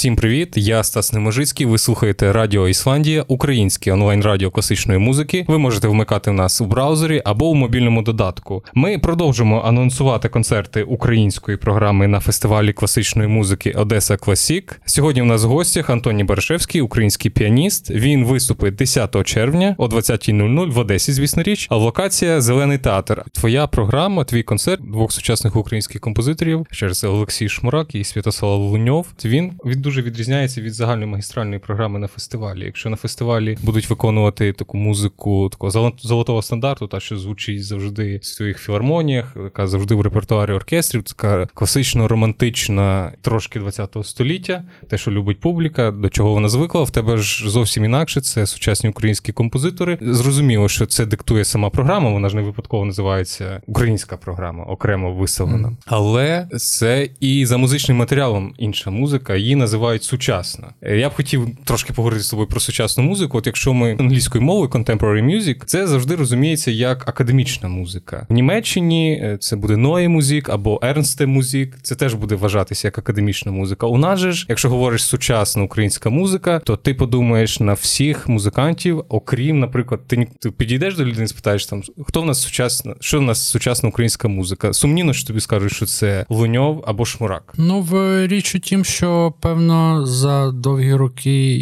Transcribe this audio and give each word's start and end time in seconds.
Всім 0.00 0.16
привіт! 0.16 0.52
Я 0.56 0.82
Стас 0.82 1.12
Неможицький. 1.12 1.66
Ви 1.66 1.78
слухаєте 1.78 2.32
Радіо 2.32 2.68
Ісландія, 2.68 3.24
українське 3.28 3.92
онлайн-радіо 3.92 4.50
класичної 4.50 4.98
музики. 4.98 5.44
Ви 5.48 5.58
можете 5.58 5.88
вмикати 5.88 6.32
нас 6.32 6.60
у 6.60 6.64
браузері 6.64 7.22
або 7.24 7.48
у 7.48 7.54
мобільному 7.54 8.02
додатку. 8.02 8.64
Ми 8.74 8.98
продовжимо 8.98 9.62
анонсувати 9.64 10.28
концерти 10.28 10.82
української 10.82 11.56
програми 11.56 12.08
на 12.08 12.20
фестивалі 12.20 12.72
класичної 12.72 13.28
музики 13.28 13.70
Одеса 13.70 14.16
Класік. 14.16 14.80
Сьогодні 14.84 15.22
в 15.22 15.26
нас 15.26 15.44
в 15.44 15.48
гостях 15.48 15.90
Антоній 15.90 16.24
Баршевський, 16.24 16.80
український 16.80 17.30
піаніст. 17.30 17.90
Він 17.90 18.24
виступить 18.24 18.74
10 18.74 19.24
червня 19.24 19.74
о 19.78 19.86
20.00 19.86 20.70
в 20.70 20.78
Одесі, 20.78 21.12
звісно 21.12 21.42
річ. 21.42 21.66
А 21.70 21.76
локація 21.76 22.40
Зелений 22.40 22.78
театр. 22.78 23.24
Твоя 23.32 23.66
програма, 23.66 24.24
твій 24.24 24.42
концерт 24.42 24.80
двох 24.90 25.12
сучасних 25.12 25.56
українських 25.56 26.00
композиторів 26.00 26.66
через 26.70 27.04
Олексій 27.04 27.48
Шмурак 27.48 27.94
і 27.94 28.04
Святослав 28.04 28.60
Луньов. 28.60 29.06
Він 29.24 29.52
від 29.64 29.89
дуже 29.90 30.02
відрізняється 30.02 30.60
від 30.60 30.74
загальної 30.74 31.10
магістральної 31.10 31.58
програми 31.58 31.98
на 31.98 32.06
фестивалі. 32.06 32.64
Якщо 32.64 32.90
на 32.90 32.96
фестивалі 32.96 33.58
будуть 33.62 33.90
виконувати 33.90 34.52
таку 34.52 34.78
музику 34.78 35.48
такого 35.48 35.92
золотого 36.02 36.42
стандарту, 36.42 36.86
та 36.86 37.00
що 37.00 37.16
звучить 37.16 37.64
завжди 37.64 38.16
в 38.16 38.24
своїх 38.24 38.58
філармоніях, 38.58 39.36
яка 39.44 39.66
завжди 39.66 39.94
в 39.94 40.00
репертуарі 40.00 40.52
оркестрів, 40.52 41.02
така 41.02 41.46
класично 41.54 42.08
романтична, 42.08 43.12
трошки 43.20 43.60
20-го 43.60 44.04
століття, 44.04 44.64
те, 44.88 44.98
що 44.98 45.10
любить 45.10 45.40
публіка, 45.40 45.90
до 45.90 46.08
чого 46.08 46.32
вона 46.32 46.48
звикла. 46.48 46.82
В 46.82 46.90
тебе 46.90 47.16
ж 47.16 47.50
зовсім 47.50 47.84
інакше. 47.84 48.20
Це 48.20 48.46
сучасні 48.46 48.90
українські 48.90 49.32
композитори. 49.32 49.98
Зрозуміло, 50.00 50.68
що 50.68 50.86
це 50.86 51.06
диктує 51.06 51.44
сама 51.44 51.70
програма. 51.70 52.10
Вона 52.10 52.28
ж 52.28 52.36
не 52.36 52.42
випадково 52.42 52.84
називається 52.84 53.60
українська 53.66 54.16
програма, 54.16 54.64
окремо 54.64 55.14
виставлена. 55.14 55.68
Mm. 55.68 55.76
Але 55.86 56.48
це 56.56 57.08
і 57.20 57.46
за 57.46 57.56
музичним 57.56 57.96
матеріалом 57.96 58.54
інша 58.58 58.90
музика. 58.90 59.36
Її 59.36 59.56
називають 59.56 59.79
сучасна. 60.00 60.68
Е, 60.82 60.96
я 60.96 61.08
б 61.08 61.12
хотів 61.12 61.48
трошки 61.64 61.92
поговорити 61.92 62.24
з 62.24 62.30
тобою 62.30 62.48
про 62.48 62.60
сучасну 62.60 63.04
музику. 63.04 63.38
От 63.38 63.46
якщо 63.46 63.72
ми 63.72 63.96
англійською 64.00 64.44
мовою 64.44 64.68
contemporary 64.68 65.24
music, 65.24 65.64
це 65.64 65.86
завжди 65.86 66.16
розуміється 66.16 66.70
як 66.70 67.08
академічна 67.08 67.68
музика. 67.68 68.26
В 68.30 68.32
Німеччині 68.32 69.20
е, 69.22 69.38
це 69.40 69.56
буде 69.56 69.74
Neue 69.74 70.08
музик 70.08 70.48
або 70.48 70.78
Ernste 70.78 71.26
музик. 71.26 71.78
Це 71.82 71.94
теж 71.94 72.14
буде 72.14 72.34
вважатися 72.34 72.88
як 72.88 72.98
академічна 72.98 73.52
музика. 73.52 73.86
У 73.86 73.98
нас 73.98 74.18
же 74.18 74.32
ж, 74.32 74.46
якщо 74.48 74.70
говориш 74.70 75.04
сучасна 75.04 75.62
українська 75.62 76.10
музика, 76.10 76.58
то 76.64 76.76
ти 76.76 76.94
подумаєш 76.94 77.60
на 77.60 77.72
всіх 77.72 78.28
музикантів, 78.28 79.04
окрім, 79.08 79.60
наприклад, 79.60 80.00
ти 80.06 80.26
ти 80.40 80.50
підійдеш 80.50 80.96
до 80.96 81.04
людини, 81.04 81.26
спитаєш 81.26 81.66
там, 81.66 81.82
хто 82.06 82.22
в 82.22 82.26
нас 82.26 82.42
сучасна, 82.42 82.94
що 83.00 83.18
в 83.18 83.22
нас 83.22 83.48
сучасна 83.48 83.88
українська 83.88 84.28
музика. 84.28 84.72
Сумнівно, 84.72 85.12
що 85.12 85.26
тобі 85.26 85.40
скажуть, 85.40 85.72
що 85.72 85.86
це 85.86 86.26
Луньов 86.28 86.84
або 86.86 87.04
Шмурак. 87.04 87.52
Ну 87.56 87.80
в 87.80 88.26
річ 88.26 88.54
у 88.54 88.58
тім, 88.58 88.84
що 88.84 89.34
певно 89.40 89.69
за 90.06 90.50
довгі 90.50 90.94
роки 90.94 91.56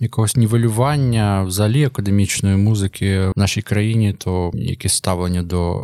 якогось 0.00 0.36
нівелювання 0.36 1.42
взагалі 1.42 1.84
академічної 1.84 2.56
музики 2.56 3.18
в 3.18 3.32
нашій 3.36 3.62
країні, 3.62 4.14
то 4.18 4.50
якесь 4.54 4.94
ставлення 4.94 5.42
до 5.42 5.74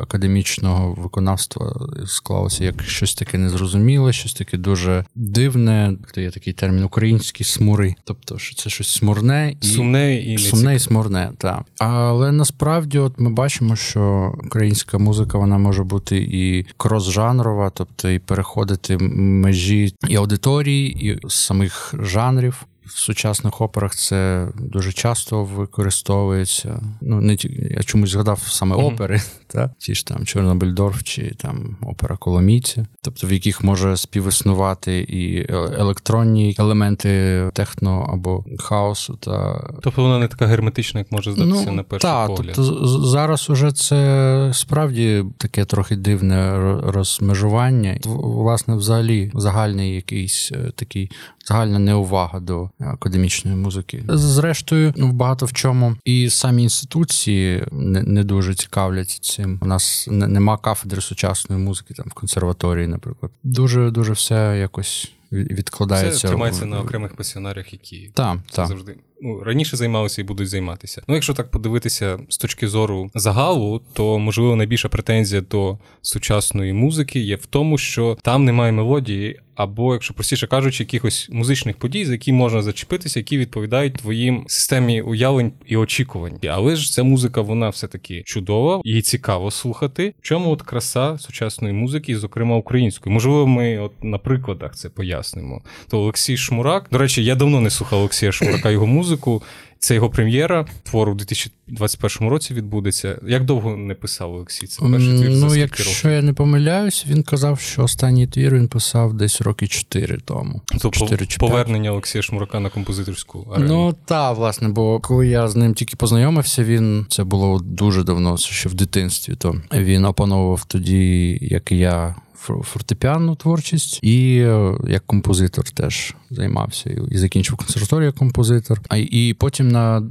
академічного 0.00 0.94
виконавства 0.94 1.88
склалося 2.06 2.64
як 2.64 2.82
щось 2.82 3.14
таке 3.14 3.38
незрозуміле, 3.38 4.12
щось 4.12 4.34
таке 4.34 4.56
дуже 4.56 5.04
дивне. 5.14 5.96
То 6.14 6.20
є 6.20 6.30
такий 6.30 6.52
термін 6.52 6.84
українські 6.84 7.44
смури, 7.44 7.94
тобто 8.04 8.38
що 8.38 8.56
це 8.56 8.70
щось 8.70 8.88
смурне 8.88 9.54
і 9.60 9.66
сумне 9.66 10.16
і 10.16 10.38
сумне 10.38 10.74
і 10.74 10.78
смурне. 10.78 11.30
Так. 11.38 11.62
Але 11.78 12.32
насправді, 12.32 12.98
от 12.98 13.20
ми 13.20 13.30
бачимо, 13.30 13.76
що 13.76 14.32
українська 14.46 14.98
музика 14.98 15.38
вона 15.38 15.58
може 15.58 15.84
бути 15.84 16.16
і 16.18 16.66
крос-жанрова, 16.78 17.70
тобто 17.74 18.10
і 18.10 18.18
переходити 18.18 18.98
межі 18.98 19.94
і 20.08 20.16
аудиторії, 20.16 21.06
і 21.08 21.27
самих 21.30 21.94
жанрів. 21.98 22.66
В 22.88 22.98
сучасних 22.98 23.60
операх 23.60 23.94
це 23.94 24.48
дуже 24.60 24.92
часто 24.92 25.44
використовується. 25.44 26.82
Ну 27.00 27.20
не 27.20 27.36
ті, 27.36 27.68
я 27.70 27.82
чомусь 27.82 28.10
згадав 28.10 28.42
саме 28.46 28.76
mm-hmm. 28.76 28.94
опери, 28.94 29.20
та 29.46 29.70
ті 29.78 29.94
ж 29.94 30.06
там 30.06 30.26
Чорнобильдорф 30.26 31.02
чи 31.02 31.34
там 31.38 31.76
опера 31.82 32.16
Коломійці, 32.16 32.86
тобто 33.02 33.26
в 33.26 33.32
яких 33.32 33.64
може 33.64 33.96
співіснувати 33.96 34.98
і 34.98 35.52
електронні 35.52 36.56
елементи 36.58 37.42
техно 37.54 38.10
або 38.12 38.44
хаосу. 38.58 39.16
Та 39.20 39.64
тобто 39.82 40.02
вона 40.02 40.18
не 40.18 40.28
така 40.28 40.46
герметична, 40.46 41.00
як 41.00 41.12
може 41.12 41.32
здатися 41.32 41.64
ну, 41.66 41.72
на 41.72 41.82
перший 41.82 42.10
та, 42.10 42.26
погляд. 42.26 42.52
Тобто 42.56 42.86
зараз 42.86 43.50
уже 43.50 43.72
це 43.72 44.50
справді 44.54 45.24
таке 45.38 45.64
трохи 45.64 45.96
дивне 45.96 46.58
розмежування. 46.84 47.98
Власне, 48.04 48.74
взагалі 48.74 49.32
загальний 49.34 49.94
якийсь 49.94 50.52
е, 50.52 50.72
такий 50.76 51.10
загальна 51.48 51.78
неувага 51.78 52.40
до 52.40 52.70
академічної 52.80 53.56
музики. 53.56 54.04
Зрештою, 54.08 54.94
ну 54.96 55.12
багато 55.12 55.46
в 55.46 55.52
чому 55.52 55.96
і 56.04 56.30
самі 56.30 56.62
інституції 56.62 57.64
не, 57.72 58.02
не 58.02 58.24
дуже 58.24 58.54
цікавляться 58.54 59.18
цим. 59.20 59.58
У 59.62 59.66
нас 59.66 60.08
нема 60.10 60.56
кафедри 60.56 61.00
сучасної 61.00 61.62
музики 61.62 61.94
там 61.94 62.06
в 62.08 62.12
консерваторії, 62.12 62.86
наприклад. 62.86 63.32
Дуже 63.42 63.90
дуже 63.90 64.12
все 64.12 64.58
якось 64.60 65.12
відкладається. 65.32 66.18
Це 66.20 66.28
тримається 66.28 66.66
на 66.66 66.80
окремих 66.80 67.16
пасіонарях, 67.16 67.72
які 67.72 68.10
так, 68.14 68.38
так. 68.50 68.66
завжди 68.66 68.96
ну 69.20 69.44
раніше 69.44 69.76
займалися 69.76 70.22
і 70.22 70.24
будуть 70.24 70.48
займатися. 70.48 71.02
Ну, 71.08 71.14
якщо 71.14 71.34
так 71.34 71.50
подивитися 71.50 72.18
з 72.28 72.38
точки 72.38 72.68
зору 72.68 73.10
загалу, 73.14 73.82
то 73.92 74.18
можливо 74.18 74.56
найбільша 74.56 74.88
претензія 74.88 75.42
до 75.50 75.78
сучасної 76.02 76.72
музики 76.72 77.20
є 77.20 77.36
в 77.36 77.46
тому, 77.46 77.78
що 77.78 78.18
там 78.22 78.44
немає 78.44 78.72
мелодії. 78.72 79.40
Або, 79.58 79.92
якщо 79.92 80.14
простіше 80.14 80.46
кажучи, 80.46 80.82
якихось 80.82 81.28
музичних 81.32 81.76
подій, 81.76 82.04
за 82.04 82.12
які 82.12 82.32
можна 82.32 82.62
зачепитися, 82.62 83.20
які 83.20 83.38
відповідають 83.38 83.94
твоїм 83.94 84.44
системі 84.46 85.02
уявлень 85.02 85.52
і 85.66 85.76
очікувань. 85.76 86.38
Але 86.48 86.76
ж 86.76 86.92
ця 86.92 87.02
музика, 87.02 87.40
вона 87.40 87.68
все-таки 87.68 88.22
чудова, 88.26 88.80
її 88.84 89.02
цікаво 89.02 89.50
слухати. 89.50 90.14
В 90.20 90.22
чому 90.22 90.50
от 90.50 90.62
краса 90.62 91.18
сучасної 91.18 91.74
музики, 91.74 92.12
і, 92.12 92.14
зокрема 92.14 92.56
української? 92.56 93.14
Можливо, 93.14 93.46
ми 93.46 93.78
от 93.78 94.04
на 94.04 94.18
прикладах 94.18 94.74
це 94.74 94.88
пояснимо. 94.88 95.62
То 95.88 96.00
Олексій 96.00 96.36
Шмурак, 96.36 96.86
до 96.92 96.98
речі, 96.98 97.24
я 97.24 97.34
давно 97.34 97.60
не 97.60 97.70
слухав 97.70 97.98
Олексія 97.98 98.32
Шмурака 98.32 98.70
його 98.70 98.86
музику. 98.86 99.42
Це 99.80 99.94
його 99.94 100.10
прем'єра. 100.10 100.66
Твору 100.82 101.12
в 101.12 101.16
2021 101.16 102.28
році 102.28 102.54
відбудеться. 102.54 103.18
Як 103.26 103.44
довго 103.44 103.76
не 103.76 103.94
писав 103.94 104.32
Олексій? 104.34 104.66
Це 104.66 104.82
перший 104.82 105.18
твір 105.18 105.30
Ну, 105.30 105.54
якщо 105.54 105.84
років? 106.08 106.10
я 106.10 106.22
не 106.22 106.32
помиляюсь, 106.32 107.04
він 107.08 107.22
казав, 107.22 107.60
що 107.60 107.82
останній 107.82 108.26
твір 108.26 108.54
він 108.54 108.68
писав 108.68 109.14
десь 109.14 109.40
роки 109.40 109.66
4 109.66 110.18
тому. 110.24 110.62
Тобто 110.80 110.90
4 110.90 111.26
повернення 111.38 111.92
Олексія 111.92 112.22
Шмурака 112.22 112.60
на 112.60 112.70
композиторську 112.70 113.46
арену. 113.54 113.68
Ну 113.68 113.94
так, 114.04 114.36
власне, 114.36 114.68
бо 114.68 115.00
коли 115.00 115.28
я 115.28 115.48
з 115.48 115.56
ним 115.56 115.74
тільки 115.74 115.96
познайомився, 115.96 116.64
він 116.64 117.06
це 117.08 117.24
було 117.24 117.58
дуже 117.58 118.02
давно, 118.02 118.36
ще 118.38 118.68
в 118.68 118.74
дитинстві. 118.74 119.34
То 119.34 119.54
він 119.72 120.04
опановував 120.04 120.64
тоді, 120.64 121.38
як 121.42 121.72
і 121.72 121.76
я 121.78 122.14
фортепіанну 122.38 123.34
творчість, 123.34 123.98
і 124.02 124.38
е, 124.38 124.74
як 124.88 125.06
композитор 125.06 125.70
теж 125.70 126.14
займався 126.30 126.90
і 127.10 127.18
закінчив 127.18 127.56
консерваторію 127.56 128.06
як 128.06 128.14
композитор. 128.14 128.80
А 128.88 128.96
і 128.96 129.34
потім 129.34 129.68
на 129.68 130.02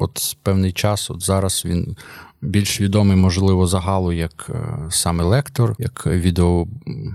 от 0.00 0.36
певний 0.42 0.72
час, 0.72 1.10
от 1.10 1.22
зараз 1.22 1.62
він. 1.66 1.96
Більш 2.42 2.80
відомий, 2.80 3.16
можливо, 3.16 3.66
загалу 3.66 4.12
як 4.12 4.50
е, 4.50 4.76
саме 4.90 5.24
лектор, 5.24 5.74
як 5.78 6.06
відео, 6.06 6.66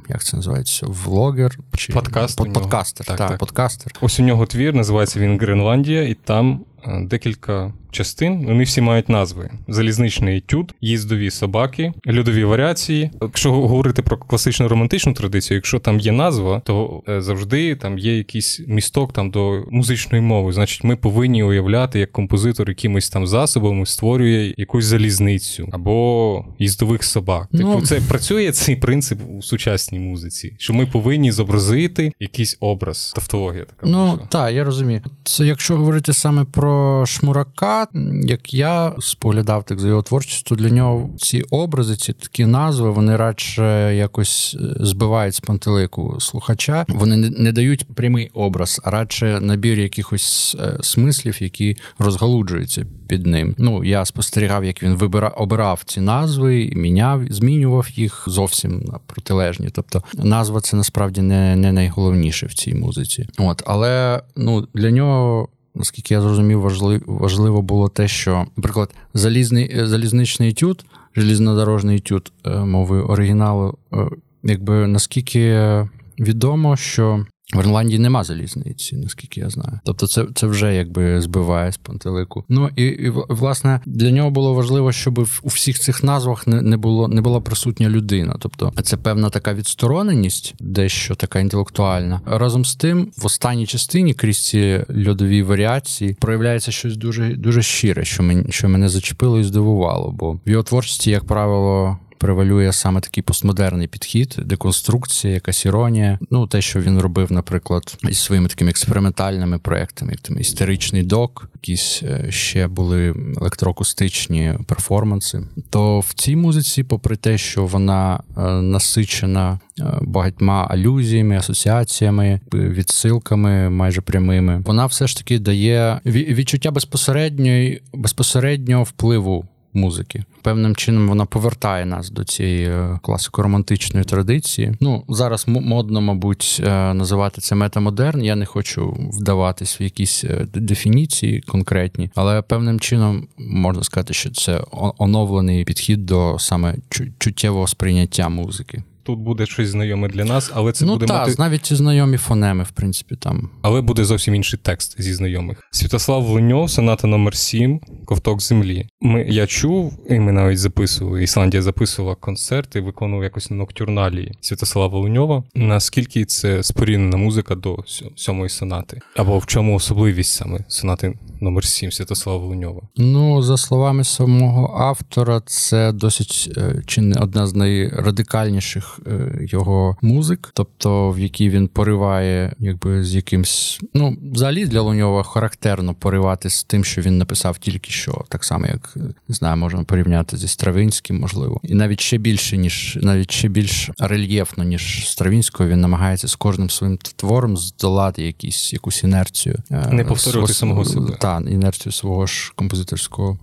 як 0.10 0.24
це 0.24 0.38
називається, 0.38 0.86
влогер 0.90 1.60
чи 1.76 1.94
Подкаст 1.94 2.38
под, 2.38 2.54
подкастер. 2.54 3.06
Так, 3.06 3.18
так, 3.18 3.30
так, 3.30 3.38
подкастер. 3.38 3.94
Ось 4.02 4.20
у 4.20 4.24
нього 4.24 4.46
твір 4.46 4.74
називається 4.74 5.20
він 5.20 5.40
Гренландія, 5.40 6.04
і 6.04 6.14
там 6.14 6.60
декілька 7.02 7.74
частин. 7.92 8.46
Вони 8.46 8.64
всі 8.64 8.82
мають 8.82 9.10
назви: 9.10 9.50
залізничний 9.68 10.38
етюд, 10.38 10.74
їздові 10.82 11.32
собаки, 11.32 11.94
льодові 12.18 12.44
варіації. 12.44 13.12
Якщо 13.22 13.52
говорити 13.52 14.02
про 14.02 14.18
класичну 14.18 14.68
романтичну 14.68 15.14
традицію, 15.14 15.56
якщо 15.56 15.80
там 15.80 16.00
є 16.00 16.12
назва, 16.12 16.60
то 16.66 17.04
е, 17.10 17.22
завжди 17.22 17.76
там 17.76 17.98
є 17.98 18.18
якийсь 18.18 18.62
місток 18.68 19.14
там 19.14 19.32
до 19.32 19.64
музичної 19.72 20.24
мови. 20.24 20.54
Значить, 20.54 20.84
ми 20.84 20.96
повинні 20.96 21.44
уявляти, 21.44 22.00
як 22.00 22.12
композитор 22.12 22.70
якимось 22.70 23.10
там 23.10 23.28
засобами 23.28 23.86
створює 23.86 24.54
якусь 24.58 24.86
залізницю 24.86 25.70
або 25.72 26.46
їздових 26.60 27.04
собак. 27.04 27.48
Ну... 27.52 27.74
Типу, 27.74 27.86
це 27.86 28.02
працює 28.02 28.52
цей 28.52 28.76
принцип 28.76 29.20
у 29.30 29.42
сучасній 29.42 30.00
музиці, 30.00 30.54
що 30.58 30.74
ми 30.74 30.86
повинні 30.86 31.32
зобразити 31.32 32.12
якийсь 32.20 32.58
образ, 32.60 33.14
тавтологія 33.16 33.66
така. 33.66 33.88
Ну 33.88 34.20
так, 34.30 34.54
я 34.54 34.64
розумію. 34.64 35.02
Це 35.24 35.46
якщо 35.46 35.78
говорити 35.78 36.14
саме 36.14 36.46
про 36.46 36.69
про 36.70 37.06
Шмурака, 37.06 37.88
як 38.24 38.54
я 38.54 38.94
споглядав 39.00 39.64
так 39.64 39.80
за 39.80 39.88
його 39.88 40.02
творчістю, 40.02 40.56
для 40.56 40.70
нього 40.70 41.10
ці 41.18 41.42
образи, 41.42 41.96
ці 41.96 42.14
такі 42.14 42.46
назви, 42.46 42.92
вони 42.92 43.16
радше 43.16 43.96
якось 43.96 44.58
е, 44.60 44.86
збивають 44.86 45.36
з 45.36 45.40
пантелику 45.40 46.18
слухача. 46.20 46.86
Вони 46.88 47.18
не 47.18 47.52
дають 47.52 47.86
прямий 47.96 48.30
образ, 48.34 48.82
а 48.84 48.92
радше 48.92 49.40
набір 49.42 49.80
якихось 49.80 50.58
е, 50.60 50.78
смислів, 50.82 51.44
які 51.44 51.78
розгалуджуються 52.00 52.86
під 53.08 53.26
ним. 53.26 53.56
Ну 53.58 53.84
я 53.84 54.06
спостерігав, 54.06 54.66
як 54.66 54.84
він 54.84 54.96
вибирав 54.96 55.34
обирав 55.38 55.82
ці 55.86 56.02
назви, 56.02 56.72
міняв, 56.76 57.22
змінював 57.30 57.88
їх 57.96 58.24
зовсім 58.28 58.80
на 58.80 59.00
протилежні. 59.06 59.70
Тобто 59.72 60.04
назва 60.14 60.62
це 60.62 60.78
насправді 60.78 61.22
не 61.22 61.56
не 61.56 61.72
найголовніше 61.72 62.46
в 62.46 62.54
цій 62.54 62.76
музиці. 62.76 63.28
От, 63.38 63.64
але 63.66 64.22
ну 64.36 64.68
для 64.74 64.92
нього. 64.92 65.48
Наскільки 65.80 66.14
я 66.14 66.22
зрозумів, 66.22 66.62
важливо 67.08 67.62
було 67.62 67.90
те, 67.90 68.08
що, 68.08 68.46
наприклад, 68.58 68.96
залізний 69.14 69.86
залізничний 69.86 70.54
тют, 70.54 70.86
желізнодорожний 71.16 72.00
тют 72.00 72.32
е, 72.46 72.60
мови 72.60 73.02
оригіналу, 73.02 73.78
е, 73.94 73.98
якби 74.44 74.88
наскільки 74.88 75.88
відомо, 76.20 76.76
що 76.76 77.26
в 77.54 77.60
Ірландії 77.60 78.00
нема 78.00 78.24
залізниці, 78.24 78.96
наскільки 78.96 79.40
я 79.40 79.50
знаю. 79.50 79.80
Тобто, 79.84 80.08
це 80.08 80.26
це 80.36 80.48
вже 80.48 80.76
якби 80.76 81.22
збиває 81.22 81.72
з 81.72 81.78
пантелику. 81.78 82.44
Ну 82.50 82.70
і, 82.76 82.84
і 82.84 83.10
власне 83.30 83.80
для 83.86 84.12
нього 84.12 84.30
було 84.30 84.54
важливо, 84.54 84.92
щоб 84.92 85.20
у 85.20 85.48
всіх 85.48 85.80
цих 85.80 86.04
назвах 86.04 86.48
не 86.48 86.62
не 86.62 86.78
було 86.78 87.08
не 87.08 87.22
була 87.22 87.42
присутня 87.42 87.90
людина. 87.90 88.36
Тобто, 88.40 88.74
це 88.84 88.98
певна 88.98 89.30
така 89.30 89.54
відстороненість, 89.54 90.56
дещо 90.60 91.16
така 91.16 91.40
інтелектуальна. 91.40 92.22
Разом 92.26 92.66
з 92.66 92.76
тим, 92.76 93.12
в 93.18 93.26
останній 93.26 93.66
частині 93.66 94.14
крізь 94.14 94.46
ці 94.46 94.86
льодові 95.08 95.44
варіації 95.44 96.18
проявляється 96.20 96.72
щось 96.72 96.98
дуже 96.98 97.36
дуже 97.36 97.62
щире, 97.62 98.06
що 98.06 98.24
мені 98.24 98.46
що 98.50 98.70
мене 98.70 98.90
зачепило 98.90 99.40
і 99.40 99.44
здивувало. 99.44 100.12
Бо 100.12 100.32
в 100.32 100.50
його 100.50 100.64
творчості, 100.64 101.12
як 101.12 101.24
правило 101.24 101.98
превалює 102.20 102.74
саме 102.74 103.02
такий 103.02 103.24
постмодерний 103.24 103.88
підхід, 103.88 104.36
деконструкція, 104.46 105.34
якась 105.34 105.66
іронія. 105.66 106.20
Ну, 106.32 106.48
те, 106.48 106.62
що 106.62 106.82
він 106.82 107.00
робив, 107.00 107.32
наприклад, 107.32 107.98
із 108.10 108.20
своїми 108.20 108.48
такими 108.48 108.72
експериментальними 108.72 109.60
проектами, 109.60 110.12
як 110.12 110.22
там 110.22 110.40
істеричний 110.40 111.04
док, 111.04 111.50
якісь 111.56 112.04
е, 112.04 112.32
ще 112.32 112.68
були 112.68 113.16
електроакустичні 113.38 114.54
перформанси. 114.68 115.44
То 115.70 116.00
в 116.00 116.14
цій 116.14 116.36
музиці, 116.36 116.84
попри 116.84 117.16
те, 117.16 117.38
що 117.38 117.66
вона 117.66 118.24
е, 118.38 118.42
насичена 118.62 119.60
е, 119.80 119.84
багатьма 120.02 120.68
алюзіями, 120.70 121.38
асоціаціями, 121.38 122.40
відсилками 122.54 123.70
майже 123.70 124.02
прямими, 124.02 124.64
вона 124.66 124.86
все 124.86 125.08
ж 125.08 125.18
таки 125.18 125.40
дає 125.40 126.00
відчуття 126.06 126.72
безпосередньої 126.72 127.82
безпосереднього 127.94 128.84
впливу 128.84 129.46
музики. 129.74 130.24
Певним 130.42 130.76
чином 130.76 131.08
вона 131.08 131.26
повертає 131.26 131.86
нас 131.86 132.10
до 132.10 132.24
цієї 132.24 132.66
е, 132.66 133.00
класико-романтичної 133.04 134.04
традиції. 134.04 134.74
Ну 134.80 135.04
зараз 135.10 135.46
модно, 135.48 136.02
мабуть, 136.02 136.62
е, 136.64 136.94
називати 136.94 137.42
це 137.42 137.56
метамодерн. 137.56 138.24
Я 138.24 138.36
не 138.36 138.46
хочу 138.46 138.98
вдаватись 139.14 139.82
в 139.82 139.84
якісь 139.84 140.24
е, 140.24 140.48
дефініції 140.54 141.42
конкретні, 141.42 142.12
але 142.16 142.42
певним 142.42 142.80
чином 142.80 143.28
можна 143.38 143.84
сказати, 143.84 144.14
що 144.14 144.30
це 144.30 144.62
оновлений 144.98 145.64
підхід 145.64 146.06
до 146.06 146.36
саме 146.40 146.76
чуттєвого 147.20 147.68
сприйняття 147.68 148.30
музики 148.30 148.84
тут 149.10 149.20
буде 149.20 149.46
щось 149.46 149.70
знайоме 149.70 150.08
для 150.08 150.26
нас, 150.26 150.52
але 150.54 150.72
це 150.72 150.86
ну, 150.86 150.94
буде 150.94 151.06
та, 151.06 151.20
мати... 151.20 151.36
навіть 151.38 151.74
знайомі 151.74 152.18
фонеми, 152.18 152.64
в 152.64 152.72
принципі, 152.72 153.16
там. 153.16 153.50
Але 153.62 153.82
буде 153.82 154.06
зовсім 154.06 154.36
інший 154.36 154.60
текст 154.64 155.02
зі 155.02 155.14
знайомих. 155.14 155.64
Святослав 155.72 156.28
Луньов, 156.28 156.70
соната 156.70 157.08
номер 157.08 157.36
7 157.36 157.80
ковток 158.06 158.42
землі. 158.42 158.88
Ми, 159.02 159.26
Я 159.30 159.48
чув, 159.48 159.94
і 160.10 160.20
ми 160.20 160.32
навіть 160.32 160.60
записували, 160.60 161.24
Ісландія 161.24 161.62
записувала 161.62 162.16
концерти, 162.16 162.82
виконував 162.82 163.24
якось 163.24 163.52
на 163.52 163.58
ноктюрналі 163.58 164.32
Святослава 164.42 165.00
Луньова. 165.00 165.44
Наскільки 165.56 166.26
це 166.26 166.64
споріднена 166.64 167.18
музика 167.18 167.56
до 167.56 167.78
сьомої 168.16 168.50
сонати? 168.50 169.02
Або 169.16 169.38
в 169.38 169.46
чому 169.46 169.76
особливість 169.76 170.34
саме 170.34 170.60
сонати 170.68 171.14
номер 171.42 171.66
7 171.66 171.92
Святослава 171.92 172.46
Луньова? 172.46 172.82
Ну, 172.98 173.42
за 173.42 173.58
словами 173.58 174.04
самого 174.04 174.78
автора, 174.78 175.42
це 175.46 175.92
досить 175.92 176.54
е, 176.58 176.84
чи 176.86 177.02
не 177.02 177.20
одна 177.20 177.48
з 177.48 177.56
найрадикальніших 177.56 179.00
е, 179.08 179.40
його 179.42 179.98
музик, 180.02 180.52
тобто 180.54 181.12
в 181.12 181.20
якій 181.20 181.50
він 181.50 181.68
пориває, 181.68 182.54
якби 182.60 183.04
з 183.04 183.16
якимсь. 183.16 183.80
Ну, 183.94 184.18
взагалі 184.34 184.66
для 184.66 184.82
Луньова 184.82 185.24
характерно 185.24 185.94
поривати 185.94 186.50
з 186.50 186.64
тим, 186.64 186.84
що 186.84 187.02
він 187.02 187.18
написав 187.18 187.58
тільки 187.58 187.92
що, 187.92 188.24
так 188.30 188.44
само, 188.44 188.66
як 188.66 188.94
не 189.28 189.36
знаю, 189.36 189.58
можна 189.58 189.84
порівняти 189.84 190.38
зі 190.38 190.48
Стравинським, 190.48 191.20
можливо, 191.20 191.60
і 191.64 191.74
навіть 191.74 192.02
ще 192.02 192.18
більше, 192.18 192.58
ніж 192.58 193.00
навіть 193.02 193.32
ще 193.32 193.48
більш 193.48 193.90
рельєфно, 194.00 194.64
ніж 194.64 195.10
Стравінського, 195.10 195.70
він 195.70 195.82
намагається 195.82 196.28
з 196.28 196.36
кожним 196.36 196.70
своїм 196.70 196.98
твором 196.98 197.58
здолати 197.58 198.24
якісь 198.24 198.74
якусь 198.74 199.04
інерцію, 199.04 199.56
е, 199.72 199.88
не 199.92 200.04
повторювати 200.04 200.54
самого 200.54 200.86
себе 200.86 201.18
ta, 201.30 201.42
inercijo 201.50 201.92
svojo 201.92 202.28
kompozitorsko 202.56 203.36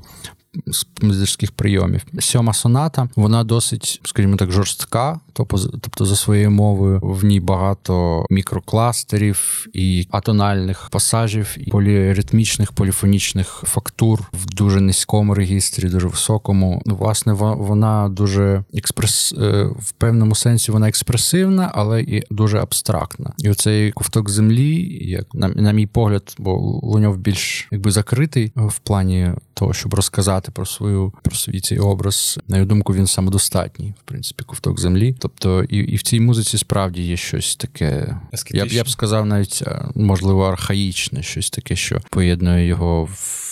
композиторських 1.00 1.52
прийомів. 1.52 2.02
Сьома 2.18 2.52
соната, 2.52 3.08
вона 3.16 3.44
досить, 3.44 4.00
скажімо 4.04 4.36
так, 4.36 4.50
жорстка, 4.50 5.20
тобто 5.32 6.04
за 6.04 6.16
своєю 6.16 6.50
мовою 6.50 7.00
в 7.02 7.24
ній 7.24 7.40
багато 7.40 8.26
мікрокластерів 8.30 9.66
і 9.72 10.06
атональних 10.10 10.88
пасажів, 10.90 11.56
і 11.58 11.70
поліритмічних, 11.70 12.72
поліфонічних 12.72 13.62
фактур 13.66 14.22
в 14.32 14.46
дуже 14.46 14.80
низькому 14.80 15.34
регістрі, 15.34 15.88
дуже 15.88 16.08
високому. 16.08 16.82
Ну, 16.86 16.96
власне, 16.96 17.32
вона 17.32 18.08
дуже 18.08 18.64
експрес 18.74 19.34
е, 19.38 19.64
в 19.78 19.92
певному 19.92 20.34
сенсі 20.34 20.72
вона 20.72 20.88
експресивна, 20.88 21.70
але 21.74 22.02
і 22.02 22.22
дуже 22.30 22.58
абстрактна. 22.58 23.32
І 23.38 23.50
оцей 23.50 23.92
ковток 23.92 24.30
землі, 24.30 24.98
як 25.08 25.34
на, 25.34 25.48
на 25.48 25.72
мій 25.72 25.86
погляд, 25.86 26.34
бо 26.38 26.52
Луньов 26.82 27.16
більш 27.16 27.68
якби 27.72 27.90
закритий 27.90 28.52
в 28.56 28.78
плані 28.78 29.32
того, 29.56 29.74
щоб 29.74 29.94
розказати 29.94 30.52
про 30.52 30.66
свою 30.66 31.12
про 31.22 31.36
свій 31.36 31.60
цей 31.60 31.78
образ. 31.78 32.38
На 32.48 32.56
його 32.56 32.68
думку, 32.68 32.94
він 32.94 33.06
самодостатній, 33.06 33.94
в 34.00 34.02
принципі, 34.02 34.44
ковток 34.44 34.80
землі. 34.80 35.16
Тобто, 35.18 35.64
і 35.64 35.76
і 35.76 35.96
в 35.96 36.02
цій 36.02 36.20
музиці 36.20 36.58
справді 36.58 37.02
є 37.02 37.16
щось 37.16 37.56
таке. 37.56 38.20
Я 38.50 38.64
б 38.64 38.68
я 38.68 38.84
б 38.84 38.88
сказав, 38.88 39.26
навіть 39.26 39.62
можливо, 39.94 40.44
архаїчне, 40.44 41.22
щось 41.22 41.50
таке, 41.50 41.76
що 41.76 42.00
поєднує 42.10 42.66
його 42.66 43.04
в. 43.04 43.42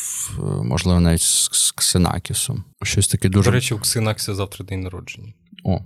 Можливо, 0.62 1.00
навіть 1.00 1.22
з 1.22 1.72
Ксенакісом. 1.76 2.64
Щось 2.82 3.08
таке 3.08 3.28
дуже. 3.28 3.50
До 3.50 3.54
речі, 3.54 3.74
у 3.74 3.78
Ксенакіса 3.78 4.34
завтра 4.34 4.64
день 4.64 4.80
народження. 4.80 5.32
О. 5.64 5.80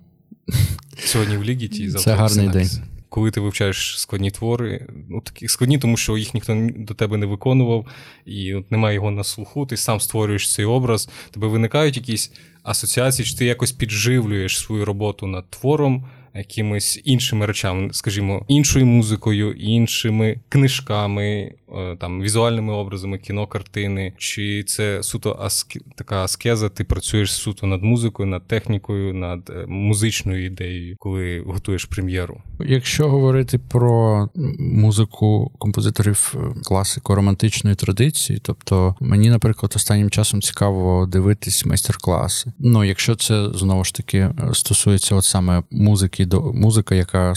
Сьогодні 0.99 1.37
в 1.37 1.44
Лігіті 1.44 1.82
і 1.82 1.91
завтра. 1.91 2.12
Це 2.14 2.21
гарний 2.21 2.49
день 2.49 2.71
коли 3.09 3.31
ти 3.31 3.41
вивчаєш 3.41 4.01
складні 4.01 4.31
твори, 4.31 4.87
ну 5.09 5.21
такі 5.21 5.49
складні, 5.49 5.79
тому 5.79 5.97
що 5.97 6.17
їх 6.19 6.35
ніхто 6.35 6.69
до 6.77 6.95
тебе 6.95 7.17
не 7.17 7.27
виконував, 7.27 7.87
і 8.25 8.55
от 8.55 8.71
немає 8.71 8.95
його 8.95 9.11
на 9.11 9.25
слуху, 9.25 9.67
ти 9.67 9.77
сам 9.77 10.01
створюєш 10.01 10.53
цей 10.55 10.65
образ, 10.65 11.09
тебе 11.31 11.47
виникають 11.47 11.97
якісь 11.97 12.33
асоціації, 12.63 13.27
чи 13.27 13.37
ти 13.37 13.45
якось 13.45 13.73
підживлюєш 13.73 14.59
свою 14.59 14.85
роботу 14.85 15.27
над 15.27 15.51
твором 15.51 16.07
якимись 16.38 17.00
іншими 17.04 17.47
речами, 17.47 17.88
скажімо, 17.92 18.45
іншою 18.49 18.87
музикою, 18.87 19.52
іншими 19.52 20.40
книжками, 20.49 21.25
е, 21.25 21.97
там 22.00 22.23
візуальними 22.23 22.73
образами, 22.73 23.18
кіно, 23.18 23.47
картини, 23.47 24.12
чи 24.18 24.64
це 24.64 25.02
суто 25.02 25.38
аск... 25.40 25.76
така 25.97 26.25
аскеза, 26.25 26.68
ти 26.68 26.85
працюєш 26.85 27.33
суто 27.33 27.66
над 27.66 27.83
музикою, 27.83 28.28
над 28.28 28.47
технікою, 28.47 29.14
над 29.14 29.50
е, 29.50 29.66
музичною 29.66 30.47
ідеєю, 30.47 30.97
коли 30.99 31.42
готуєш 31.47 31.85
прем'єру? 31.85 32.42
Якщо 32.61 33.09
говорити 33.09 33.59
про 33.59 34.28
музику 34.59 35.52
композиторів 35.59 36.35
е, 36.35 36.61
класико 36.64 37.14
романтичної 37.14 37.76
традиції, 37.76 38.40
тобто 38.42 38.95
мені, 39.00 39.30
наприклад, 39.30 39.73
останнім 39.76 40.11
часом 40.11 40.42
цікаво 40.42 41.07
дивитись 41.07 41.66
майстер-класи. 41.66 42.52
Ну, 42.59 42.85
якщо 42.85 43.14
це 43.14 43.50
знову 43.54 43.85
ж 43.85 43.95
таки 43.95 44.30
стосується 44.52 45.14
от 45.14 45.25
саме 45.25 45.62
музики 45.71 46.26
до 46.28 46.52
музика, 46.52 46.94
яка 46.94 47.35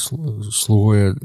слугує 0.52 1.16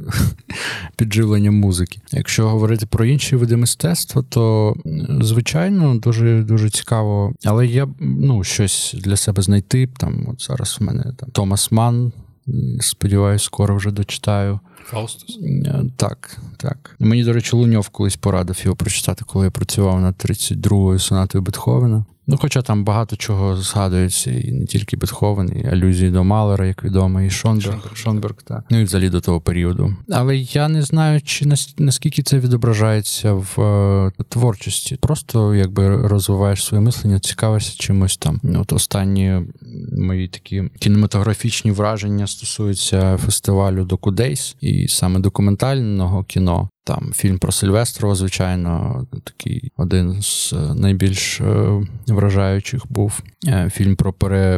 підживленням 0.96 1.54
музики. 1.54 2.00
Якщо 2.12 2.49
говорити 2.49 2.87
про 2.87 3.04
інші 3.04 3.37
види 3.37 3.56
мистецтва, 3.56 4.25
то 4.28 4.75
звичайно 5.20 5.94
дуже 5.94 6.42
дуже 6.42 6.70
цікаво. 6.70 7.32
Але 7.44 7.66
я 7.66 7.88
ну 8.00 8.44
щось 8.44 8.96
для 8.99 9.16
себе 9.16 9.42
знайти. 9.42 9.87
Там 9.87 10.26
от 10.28 10.42
зараз 10.42 10.76
в 10.80 10.85
мене 10.85 11.04
там 11.16 11.30
Томас 11.30 11.73
Ман. 11.73 12.12
Сподіваюсь, 12.80 13.42
скоро 13.42 13.76
вже 13.76 13.90
дочитаю. 13.90 14.61
Фаустус? 14.87 15.38
Е, 15.43 15.85
так, 15.97 16.38
так. 16.57 16.97
Мені, 16.99 17.25
до 17.25 17.33
речі, 17.33 17.57
Луньов 17.57 17.88
колись 17.88 18.16
порадив 18.16 18.61
його 18.64 18.76
прочитати, 18.76 19.25
коли 19.26 19.45
я 19.45 19.50
працював 19.50 20.00
над 20.00 20.14
32-ю 20.14 20.99
сонатою 20.99 21.43
Бетховена. 21.43 22.05
Ну, 22.28 22.37
хоча 22.40 22.62
там 22.62 22.85
багато 22.85 23.16
чого 23.16 23.57
згадується, 23.57 24.31
і 24.31 24.52
не 24.52 24.66
тільки 24.66 24.97
Бетховен, 24.97 25.52
і 25.57 25.69
алюзії 25.69 26.11
до 26.11 26.25
Малера, 26.25 26.66
як 26.66 26.85
відомо, 26.85 27.21
і 27.21 27.31
Шонберг, 27.31 27.73
Шонберг, 27.73 27.97
Шонберг 27.97 28.35
так. 28.45 28.64
Ну 28.71 28.81
і 28.81 28.85
взагалі 28.85 29.11
до 29.11 29.21
того 29.21 29.40
періоду. 29.40 29.97
Але 30.11 30.37
я 30.37 30.69
не 30.69 30.83
знаю, 30.83 31.21
чи 31.21 31.47
наскільки 31.78 32.23
це 32.23 32.38
відображається 32.38 33.33
в 33.33 33.61
е, 33.61 34.25
творчості. 34.28 34.99
Просто 35.00 35.55
якби 35.55 35.97
розвиваєш 35.97 36.64
своє 36.64 36.81
мислення, 36.81 37.21
цікавишся 37.21 37.76
чимось 37.78 38.16
там. 38.16 38.40
От 38.61 38.73
останні 38.73 39.40
мої 39.99 40.28
такі 40.28 40.71
кінематографічні 40.78 41.71
враження 41.71 42.26
стосуються 42.26 43.16
фестивалю 43.16 43.85
Докудейс 43.85 44.57
і 44.61 44.71
саме 44.88 45.21
документального 45.21 46.25
кіно. 46.25 46.68
Там 46.87 47.12
фільм 47.14 47.38
про 47.38 47.52
Сильвестрова, 47.52 48.14
звичайно, 48.14 49.07
такий 49.25 49.73
один 49.76 50.23
з 50.23 50.52
е, 50.52 50.75
найбільш 50.75 51.40
е, 51.40 51.83
вражаючих 52.07 52.83
був. 52.88 53.23
Е, 53.47 53.71
фільм 53.75 53.97
про 53.97 54.12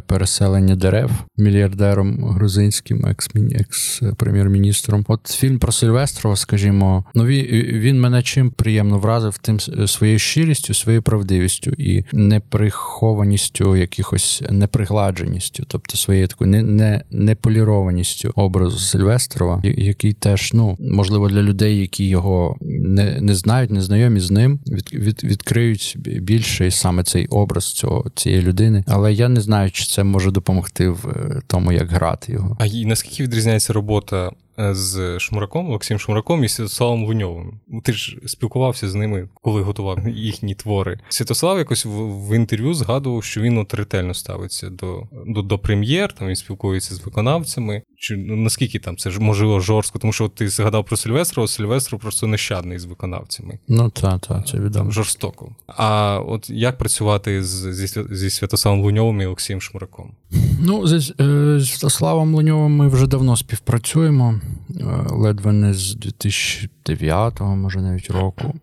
переселення 0.07 0.77
дерев 0.77 1.11
мільярдером 1.37 2.25
грузинським, 2.25 3.07
екс-прем'єр-міністром. 3.07 5.05
От 5.09 5.27
фільм 5.27 5.59
про 5.59 5.73
Сильвестрова, 5.73 6.37
скажімо, 6.37 7.05
ну 7.15 7.25
він 7.25 8.01
мене 8.01 8.23
чим 8.23 8.51
приємно 8.51 8.99
вразив 8.99 9.39
тим 9.39 9.61
своєю 9.87 10.19
щирістю, 10.19 10.75
своєю 10.75 11.03
правдивістю 11.03 11.71
і 11.71 12.05
неприхованістю, 12.13 13.77
якихось 13.77 14.43
непригладженістю, 14.51 15.65
тобто 15.69 15.97
своєю 15.97 16.27
такою 16.27 16.51
не, 16.51 16.63
не, 16.63 17.03
неполірованістю 17.11 18.33
образу 18.35 18.79
Сильвестрова, 18.79 19.61
який 19.65 20.13
теж 20.13 20.51
ну 20.55 20.77
можливо 20.81 21.29
для 21.29 21.43
людей, 21.43 21.81
які 21.81 22.09
його 22.19 22.57
не 22.61 23.21
не 23.21 23.35
знають, 23.35 23.71
не 23.71 23.83
знайомі 23.83 24.21
з 24.21 24.31
ним, 24.31 24.61
від, 24.67 24.95
від, 24.95 25.25
відкриють 25.25 25.97
більше 26.21 26.71
саме 26.71 27.03
цей 27.05 27.27
образ 27.27 27.73
цього 27.73 28.11
цієї 28.15 28.43
людини. 28.43 28.85
Але 28.87 29.13
я 29.13 29.29
не 29.29 29.41
знаю, 29.41 29.71
чи 29.71 29.85
це 29.85 30.05
може 30.05 30.31
допомогти 30.31 30.89
в 30.89 31.09
е, 31.09 31.41
тому, 31.47 31.73
як 31.73 31.91
грати 31.91 32.33
його. 32.33 32.57
А 32.61 32.67
і 32.67 32.85
наскільки 32.85 33.23
відрізняється 33.23 33.73
робота 33.73 34.31
з 34.59 35.19
Шмураком, 35.19 35.69
Олексієм 35.69 36.01
Шмураком 36.01 36.45
і 36.45 36.49
Святославом 36.49 37.05
Луньовим. 37.05 37.61
Ти 37.85 37.93
ж 37.93 38.19
спілкувався 38.27 38.89
з 38.89 38.95
ними, 38.95 39.29
коли 39.35 39.63
готував 39.63 40.09
їхні 40.09 40.55
твори. 40.55 41.01
Святослав 41.09 41.59
якось 41.59 41.85
в, 41.85 41.91
в 42.29 42.37
інтерв'ю 42.37 42.75
згадував, 42.75 43.25
що 43.25 43.41
він 43.41 43.59
от 43.59 43.75
ретельно 43.75 44.15
ставиться 44.15 44.71
до 44.71 45.03
до, 45.27 45.43
до 45.43 45.59
прем'єр, 45.59 46.13
там 46.13 46.29
він 46.29 46.37
спілкується 46.37 46.95
з 46.95 47.05
виконавцями. 47.05 47.83
Чи 47.97 48.17
ну, 48.17 48.37
наскільки 48.37 48.79
там 48.79 48.97
це 48.97 49.11
ж 49.11 49.21
можливо 49.21 49.61
жорстко? 49.61 49.99
Тому 49.99 50.13
що 50.13 50.25
от 50.25 50.35
ти 50.35 50.49
згадав 50.49 50.85
про 50.85 50.97
Сильвестрова, 50.97 51.49
Сильвестров 51.49 52.01
просто 52.01 52.27
нещадний 52.27 52.79
з 52.79 52.85
виконавцями. 52.85 53.59
Ну 53.69 53.91
так, 53.91 54.21
так, 54.21 54.47
це 54.47 54.59
відомо. 54.59 54.91
Жорстоко. 54.91 55.55
А 55.67 56.19
от 56.27 56.51
як 56.51 56.79
працювати 56.79 57.45
з, 57.45 57.73
зі, 57.73 58.05
зі 58.11 58.31
Святославом 58.31 58.81
Луньовим 58.81 59.21
і 59.21 59.27
Олексієм 59.27 59.61
Шмураком? 59.61 60.13
Ну, 60.61 60.87
з, 60.87 61.15
е, 61.21 61.61
з 61.61 61.69
Святославом 61.71 62.35
Луньовим 62.35 62.77
ми 62.77 62.89
вже 62.89 63.07
давно 63.07 63.37
співпрацюємо. 63.37 64.41
Е, 64.81 64.85
ледве 65.11 65.53
не 65.53 65.75
з 65.75 65.97
2009-го, 65.97 67.57
може 67.57 67.81
навіть 67.81 68.11
року. 68.11 68.55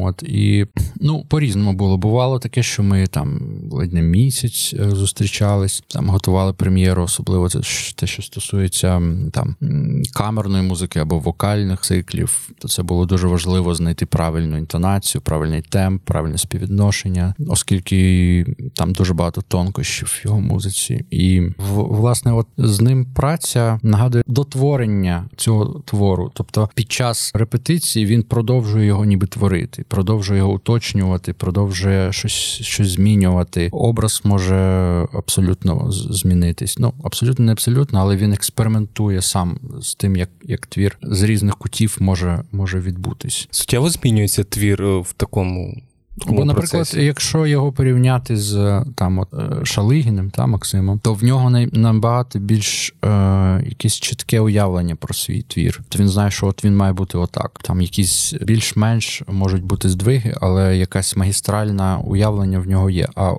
От, 0.00 0.22
І 0.22 0.66
ну, 1.00 1.24
по-різному 1.28 1.72
було. 1.72 1.98
Бувало 1.98 2.38
таке, 2.38 2.62
що 2.62 2.82
ми 2.82 3.06
там 3.06 3.40
ледь 3.70 3.92
не 3.92 4.02
місяць 4.02 4.74
е, 4.78 4.90
зустрічались, 4.90 5.82
там 5.88 6.08
готували 6.08 6.52
прем'єру, 6.52 7.02
особливо 7.02 7.48
це 7.48 7.60
те, 7.94 8.06
що 8.06 8.22
стосується 8.22 9.02
там 9.32 9.56
камерної 10.14 10.62
музики 10.62 10.98
або 10.98 11.18
вокальних 11.18 11.80
циклів. 11.80 12.50
То 12.58 12.68
це 12.68 12.82
було 12.82 13.06
дуже 13.06 13.26
важливо 13.26 13.74
знайти 13.74 14.06
правильну 14.06 14.56
інтонацію, 14.56 15.22
правильний 15.22 15.62
темп, 15.62 16.02
правильне 16.04 16.38
співвідношення, 16.38 17.34
оскільки 17.48 18.46
там 18.74 18.92
дуже 18.92 19.14
багато 19.14 19.42
тонкощів 19.42 20.08
в 20.08 20.26
його 20.26 20.40
музиці. 20.40 21.04
І 21.10 21.42
власне, 21.76 22.32
от 22.32 22.46
з 22.58 22.80
ним 22.80 23.06
праця 23.14 23.80
нагадує 23.82 24.24
дотворення 24.26 25.28
цього 25.36 25.82
твору. 25.84 26.30
Тобто, 26.34 26.68
під 26.74 26.92
час 26.92 27.30
репетиції 27.34 28.06
він 28.06 28.22
продовжує 28.22 28.86
його 28.86 29.04
ніби 29.04 29.27
творити, 29.28 29.84
продовжує 29.88 30.38
його 30.38 30.52
уточнювати, 30.52 31.32
продовжує 31.32 32.12
щось 32.12 32.32
щось 32.62 32.88
змінювати. 32.88 33.68
Образ 33.72 34.20
може 34.24 34.54
абсолютно 35.12 35.86
змінитись. 35.90 36.78
Ну 36.78 36.92
абсолютно 37.04 37.44
не 37.44 37.52
абсолютно, 37.52 38.00
але 38.00 38.16
він 38.16 38.32
експериментує 38.32 39.22
сам 39.22 39.58
з 39.80 39.94
тим, 39.94 40.16
як 40.16 40.30
як 40.42 40.66
твір 40.66 40.98
з 41.02 41.22
різних 41.22 41.56
кутів 41.56 41.96
може, 42.00 42.42
може 42.52 42.80
відбутись. 42.80 43.48
Суттєво 43.50 43.90
змінюється 43.90 44.44
твір 44.44 44.82
е, 44.82 44.98
в 44.98 45.12
такому 45.12 45.82
Бо, 46.26 46.44
наприклад, 46.44 46.70
процесі. 46.70 47.04
якщо 47.04 47.46
його 47.46 47.72
порівняти 47.72 48.36
з 48.36 48.84
там 48.94 49.18
от 49.18 49.28
е, 49.34 49.64
Шалигіним 49.64 50.30
та 50.30 50.46
Максимом, 50.46 50.98
то 50.98 51.14
в 51.14 51.24
нього 51.24 51.50
набагато 51.72 52.38
більш 52.38 52.94
е, 53.04 53.08
якесь 53.66 54.00
чітке 54.00 54.40
уявлення 54.40 54.96
про 54.96 55.14
свій 55.14 55.42
твір. 55.42 55.80
То 55.88 55.98
він 55.98 56.08
знає, 56.08 56.30
що 56.30 56.46
от 56.46 56.64
він 56.64 56.76
має 56.76 56.92
бути 56.92 57.18
отак. 57.18 57.60
Там 57.62 57.80
якісь 57.80 58.34
більш-менш 58.42 59.22
можуть 59.28 59.62
бути 59.62 59.88
здвиги, 59.88 60.34
але 60.40 60.76
якась 60.76 61.16
магістральна 61.16 61.98
уявлення 61.98 62.58
в 62.58 62.68
нього 62.68 62.90
є. 62.90 63.08
А 63.16 63.32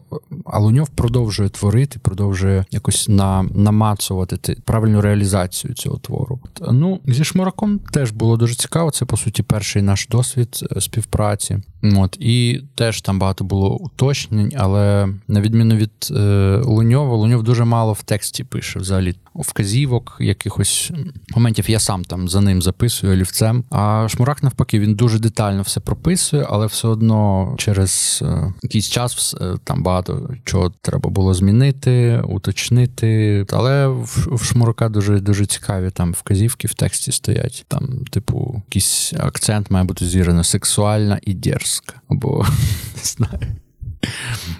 а 0.45 0.59
Луньов 0.59 0.89
продовжує 0.89 1.50
творити, 1.50 2.00
продовжує 2.00 2.65
якось 2.71 3.09
на, 3.09 3.43
намацувати 3.43 4.55
правильну 4.65 5.01
реалізацію 5.01 5.74
цього 5.74 5.98
твору. 5.98 6.39
Ну 6.71 7.00
зі 7.07 7.24
Шмураком 7.24 7.79
теж 7.79 8.12
було 8.12 8.38
дуже 8.38 8.55
цікаво. 8.55 8.91
Це 8.91 9.05
по 9.05 9.17
суті 9.17 9.43
перший 9.43 9.81
наш 9.81 10.07
досвід 10.07 10.67
е, 10.77 10.81
співпраці. 10.81 11.59
От 11.83 12.17
і 12.19 12.62
теж 12.76 13.02
там 13.02 13.20
багато 13.20 13.44
було 13.44 13.76
уточнень, 13.76 14.54
але 14.58 15.08
на 15.28 15.42
відміну 15.42 15.76
від 15.76 15.92
е, 16.12 16.62
Луньова, 16.64 17.16
Луньов 17.16 17.44
дуже 17.44 17.66
мало 17.66 17.94
в 17.94 18.04
тексті 18.04 18.44
пише 18.44 18.80
взагалі 18.80 19.16
вказівок, 19.41 20.17
якихось 20.19 20.91
моментів 21.36 21.69
я 21.69 21.79
сам 21.79 22.03
там 22.03 22.27
за 22.27 22.41
ним 22.41 22.62
записую 22.62 23.13
олівцем. 23.13 23.63
А 23.69 24.08
Шмурак, 24.10 24.43
навпаки, 24.43 24.79
він 24.79 24.96
дуже 24.96 25.19
детально 25.19 25.62
все 25.62 25.79
прописує, 25.79 26.46
але 26.50 26.65
все 26.65 26.88
одно 26.88 27.53
через 27.58 28.19
е, 28.25 28.53
якийсь 28.63 28.89
час 28.89 29.36
е, 29.41 29.55
там 29.63 29.84
багато 29.84 30.29
чого 30.46 30.74
треба 30.81 31.10
було 31.10 31.34
змінити, 31.34 32.22
уточнити. 32.27 33.46
Але 33.51 33.88
в, 33.88 34.39
Шмурака 34.43 34.89
дуже 34.89 35.19
дуже 35.19 35.46
цікаві 35.46 35.89
там 35.91 36.12
вказівки 36.12 36.67
в 36.67 36.74
тексті 36.74 37.12
стоять. 37.12 37.65
Там, 37.67 38.05
типу, 38.12 38.62
якийсь 38.67 39.13
акцент 39.19 39.72
має 39.72 39.86
бути 39.86 40.05
зірано 40.05 40.43
сексуальна 40.43 41.19
і 41.22 41.34
дерзка, 41.34 42.01
або 42.08 42.46
не 42.96 43.03
знаю. 43.03 43.39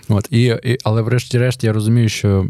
От, 0.10 0.28
і, 0.32 0.44
і, 0.44 0.78
Але 0.84 1.02
врешті-решт 1.02 1.64
я 1.64 1.74
розумію, 1.74 2.10
що 2.10 2.48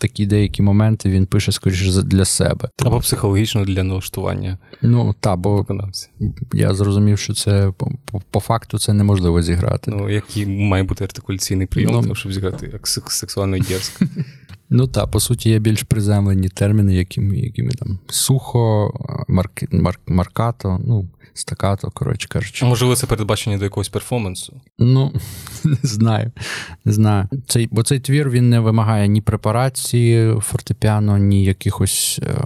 такі 0.00 0.26
деякі 0.26 0.62
моменти 0.62 1.10
він 1.10 1.26
пише 1.26 1.52
скоріше 1.52 2.02
для 2.02 2.24
себе. 2.24 2.68
Або 2.78 3.00
психологічно 3.00 3.64
для 3.64 3.82
налаштування. 3.82 4.58
Ну, 4.82 5.14
так, 5.20 5.38
бо 5.38 5.56
виконавця. 5.56 6.08
я 6.52 6.74
зрозумів, 6.74 7.18
що 7.18 7.34
це 7.34 7.72
по, 7.76 8.20
по 8.30 8.40
факту 8.40 8.78
це 8.78 8.92
неможливо 8.92 9.42
зіграти. 9.42 9.90
Ну, 9.90 10.10
який 10.10 10.46
має 10.46 10.82
бути 10.82 11.04
артикуляційний 11.04 11.66
прийом, 11.66 12.04
ну, 12.08 12.14
щоб 12.14 12.32
зіграти 12.32 12.70
як 12.72 12.88
сексуально 12.88 13.58
дерзко. 13.58 14.04
Ну 14.70 14.86
так, 14.86 15.10
по 15.10 15.20
суті, 15.20 15.50
є 15.50 15.58
більш 15.58 15.82
приземлені 15.82 16.48
терміни, 16.48 16.94
якими 16.94 17.38
якими 17.38 17.70
там 17.70 17.98
сухо, 18.08 18.92
марк, 19.28 19.72
марк, 19.72 20.00
маркато, 20.06 20.80
ну, 20.86 21.08
стакато, 21.34 21.90
коротше 21.90 22.28
кажучи. 22.28 22.64
Можливо, 22.64 22.96
це 22.96 23.06
передбачення 23.06 23.58
до 23.58 23.64
якогось 23.64 23.88
перформансу? 23.88 24.60
Ну, 24.78 25.12
не 25.64 25.78
знаю. 25.82 26.32
Не 26.84 26.92
знаю. 26.92 27.28
Цей, 27.46 27.68
Бо 27.72 27.82
цей 27.82 28.00
твір 28.00 28.30
він 28.30 28.50
не 28.50 28.60
вимагає 28.60 29.08
ні 29.08 29.20
препарації 29.20 30.34
фортепіано, 30.40 31.18
ні 31.18 31.44
якихось 31.44 32.20
е, 32.22 32.44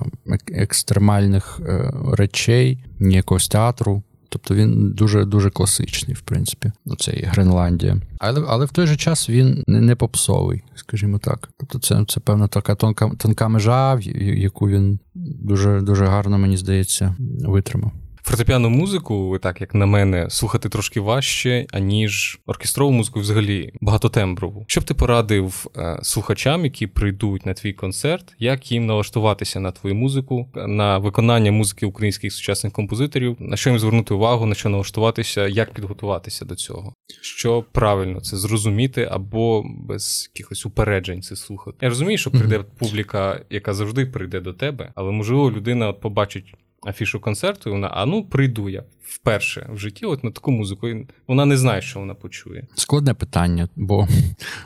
екстремальних 0.52 1.60
е, 1.66 1.92
речей, 2.12 2.84
ні 2.98 3.14
якогось 3.14 3.48
театру. 3.48 4.02
Тобто 4.34 4.54
він 4.54 4.90
дуже 4.90 5.24
дуже 5.24 5.50
класичний, 5.50 6.16
в 6.16 6.20
принципі, 6.20 6.72
оцей 6.86 7.24
Гренландія. 7.24 7.96
Але 8.18 8.44
але 8.48 8.64
в 8.64 8.72
той 8.72 8.86
же 8.86 8.96
час 8.96 9.30
він 9.30 9.64
не, 9.66 9.80
не 9.80 9.96
попсовий, 9.96 10.62
скажімо 10.74 11.18
так. 11.18 11.48
Тобто, 11.58 11.78
це 11.78 12.04
це 12.08 12.20
певна 12.20 12.48
така 12.48 12.74
тонка 12.74 13.10
тонка 13.18 13.48
межа, 13.48 13.98
яку 14.36 14.68
він 14.68 14.98
дуже 15.14 15.80
дуже 15.80 16.06
гарно, 16.06 16.38
мені 16.38 16.56
здається, 16.56 17.16
витримав. 17.40 17.92
Фортепіану 18.26 18.70
музику, 18.70 19.38
так 19.42 19.60
як 19.60 19.74
на 19.74 19.86
мене, 19.86 20.30
слухати 20.30 20.68
трошки 20.68 21.00
важче, 21.00 21.66
аніж 21.72 22.40
оркестрову 22.46 22.92
музику, 22.92 23.20
взагалі 23.20 23.72
багатотемброву. 23.80 24.64
Що 24.68 24.80
б 24.80 24.84
ти 24.84 24.94
порадив 24.94 25.66
е, 25.76 25.98
слухачам, 26.02 26.64
які 26.64 26.86
прийдуть 26.86 27.46
на 27.46 27.54
твій 27.54 27.72
концерт, 27.72 28.34
як 28.38 28.72
їм 28.72 28.86
налаштуватися 28.86 29.60
на 29.60 29.72
твою 29.72 29.94
музику, 29.94 30.50
на 30.54 30.98
виконання 30.98 31.52
музики 31.52 31.86
українських 31.86 32.32
сучасних 32.32 32.72
композиторів, 32.72 33.36
на 33.38 33.56
що 33.56 33.70
їм 33.70 33.78
звернути 33.78 34.14
увагу, 34.14 34.46
на 34.46 34.54
що 34.54 34.68
налаштуватися, 34.68 35.46
як 35.46 35.74
підготуватися 35.74 36.44
до 36.44 36.54
цього? 36.54 36.94
Що 37.22 37.64
правильно 37.72 38.20
це 38.20 38.36
зрозуміти 38.36 39.08
або 39.10 39.64
без 39.88 40.30
якихось 40.34 40.66
упереджень 40.66 41.22
це 41.22 41.36
слухати? 41.36 41.76
Я 41.80 41.88
розумію, 41.88 42.18
що 42.18 42.30
прийде 42.30 42.58
mm-hmm. 42.58 42.78
публіка, 42.78 43.40
яка 43.50 43.74
завжди 43.74 44.06
прийде 44.06 44.40
до 44.40 44.52
тебе, 44.52 44.92
але 44.94 45.10
можливо 45.12 45.50
людина 45.50 45.92
побачить 45.92 46.54
афішу 46.86 47.20
концерту, 47.20 47.70
і 47.70 47.72
вона, 47.72 47.90
а 47.94 48.06
ну 48.06 48.24
прийду 48.24 48.68
я 48.68 48.82
вперше 49.02 49.68
в 49.74 49.78
житті, 49.78 50.06
от 50.06 50.24
на 50.24 50.30
таку 50.30 50.50
музику. 50.50 50.88
І 50.88 51.06
вона 51.28 51.44
не 51.44 51.56
знає, 51.56 51.82
що 51.82 52.00
вона 52.00 52.14
почує. 52.14 52.66
Складне 52.74 53.14
питання, 53.14 53.68
бо 53.76 54.08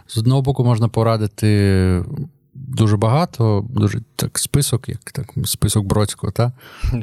з 0.06 0.18
одного 0.18 0.42
боку 0.42 0.64
можна 0.64 0.88
порадити. 0.88 2.04
Дуже 2.54 2.96
багато, 2.96 3.66
дуже 3.70 4.00
так 4.16 4.38
список, 4.38 4.88
як 4.88 5.12
так, 5.12 5.34
список 5.44 5.86
Бродського, 5.86 6.32
та? 6.32 6.52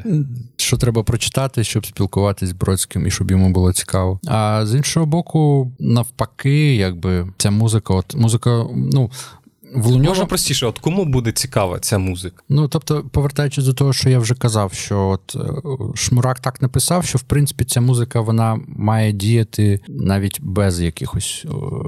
що 0.58 0.78
треба 0.78 1.04
прочитати, 1.04 1.64
щоб 1.64 1.86
спілкуватись 1.86 2.50
з 2.50 2.52
Бродським 2.52 3.08
і 3.08 3.12
щоб 3.12 3.32
йому 3.32 3.50
було 3.50 3.74
цікаво. 3.74 4.20
А 4.28 4.66
з 4.66 4.76
іншого 4.76 5.06
боку, 5.06 5.72
навпаки, 5.80 6.76
якби 6.76 7.28
ця 7.38 7.52
музика, 7.52 7.94
от 7.94 8.16
музика, 8.16 8.66
ну. 8.76 9.12
В 9.76 9.88
Луньова... 9.88 10.10
Можна 10.10 10.26
простіше, 10.26 10.66
от 10.66 10.80
кому 10.80 11.06
буде 11.06 11.32
цікава 11.32 11.80
ця 11.80 11.98
музика? 11.98 12.44
Ну 12.50 12.68
тобто, 12.68 13.04
повертаючись 13.12 13.66
до 13.66 13.74
того, 13.74 13.94
що 13.94 14.10
я 14.10 14.20
вже 14.20 14.36
казав, 14.36 14.74
що 14.74 15.08
от 15.08 15.38
Шмурак 15.96 16.40
так 16.40 16.62
написав, 16.62 17.06
що 17.06 17.18
в 17.18 17.22
принципі 17.22 17.66
ця 17.66 17.82
музика 17.82 18.22
вона 18.22 18.60
має 18.68 19.12
діяти 19.12 19.80
навіть 19.88 20.42
без 20.42 20.82
якихось 20.82 21.46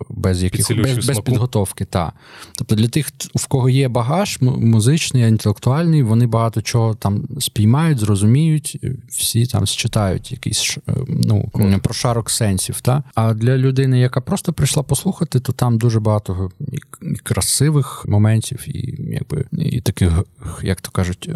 без 0.09 0.43
яких 0.43 0.77
без, 0.81 1.07
без 1.07 1.19
підготовки. 1.19 1.85
Та. 1.85 2.13
Тобто 2.57 2.75
для 2.75 2.87
тих, 2.87 3.07
в 3.35 3.47
кого 3.47 3.69
є 3.69 3.87
багаж 3.87 4.37
музичний, 4.41 5.23
інтелектуальний, 5.23 6.03
вони 6.03 6.27
багато 6.27 6.61
чого 6.61 6.95
там 6.95 7.27
спіймають, 7.39 7.99
зрозуміють, 7.99 8.79
всі 9.09 9.45
там 9.45 9.67
считають 9.67 10.31
якийсь 10.31 10.77
ну, 11.07 11.51
прошарок 11.83 12.29
сенсів. 12.29 12.81
Та? 12.81 13.03
А 13.15 13.33
для 13.33 13.57
людини, 13.57 13.99
яка 13.99 14.21
просто 14.21 14.53
прийшла 14.53 14.83
послухати, 14.83 15.39
то 15.39 15.53
там 15.53 15.77
дуже 15.77 15.99
багато 15.99 16.51
і 16.71 17.15
красивих 17.15 17.76
моментів, 18.07 18.63
і 18.67 18.95
якби 19.13 19.45
і 19.51 19.81
таких, 19.81 20.23
як 20.63 20.81
то 20.81 20.91
кажуть, 20.91 21.29